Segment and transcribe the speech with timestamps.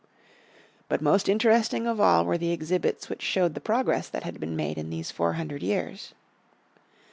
[0.89, 4.55] But most interesting of all were the exhibits which showed the progress that had been
[4.55, 6.15] made in these four hundred years.